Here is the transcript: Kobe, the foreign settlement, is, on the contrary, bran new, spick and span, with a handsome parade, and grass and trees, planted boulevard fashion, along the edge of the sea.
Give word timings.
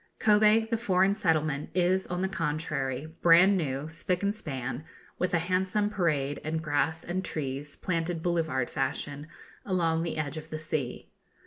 Kobe, 0.17 0.61
the 0.67 0.79
foreign 0.79 1.13
settlement, 1.13 1.69
is, 1.75 2.07
on 2.07 2.23
the 2.23 2.27
contrary, 2.27 3.05
bran 3.21 3.55
new, 3.55 3.87
spick 3.87 4.23
and 4.23 4.33
span, 4.33 4.83
with 5.19 5.31
a 5.31 5.37
handsome 5.37 5.91
parade, 5.91 6.39
and 6.43 6.59
grass 6.59 7.03
and 7.03 7.23
trees, 7.23 7.75
planted 7.77 8.23
boulevard 8.23 8.67
fashion, 8.71 9.27
along 9.63 10.01
the 10.01 10.17
edge 10.17 10.37
of 10.37 10.49
the 10.49 10.57
sea. 10.57 11.11